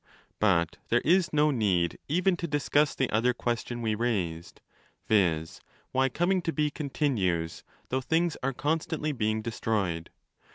But 0.39 0.77
there 0.89 1.01
is 1.05 1.31
no 1.31 1.51
need 1.51 1.99
even 2.07 2.35
to 2.37 2.47
discuss 2.47 2.95
the 2.95 3.07
other 3.11 3.35
question 3.35 3.83
we 3.83 3.93
raised—viz. 3.93 5.61
why 5.91 6.09
coming 6.09 6.41
to 6.41 6.51
be 6.51 6.71
continues 6.71 7.63
though 7.89 8.01
things 8.01 8.35
are 8.41 8.51
constantly 8.51 9.11
being 9.11 9.43
destroyed. 9.43 10.09